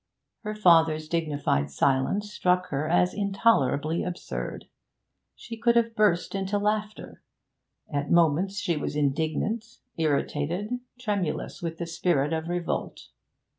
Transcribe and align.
Her 0.39 0.55
father's 0.55 1.07
dignified 1.07 1.69
silence 1.69 2.33
struck 2.33 2.69
her 2.69 2.87
as 2.89 3.13
intolerably 3.13 4.03
absurd. 4.03 4.65
She 5.35 5.55
could 5.57 5.75
have 5.75 5.95
burst 5.95 6.33
into 6.33 6.57
laughter; 6.57 7.21
at 7.87 8.09
moments 8.09 8.57
she 8.57 8.75
was 8.75 8.95
indignant, 8.95 9.77
irritated, 9.99 10.79
tremulous 10.99 11.61
with 11.61 11.77
the 11.77 11.85
spirit 11.85 12.33
of 12.33 12.49
revolt. 12.49 13.09